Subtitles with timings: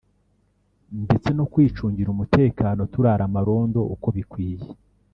[1.03, 4.67] ndetse no kwicungira umutekano turara amarondo uko bikwiye”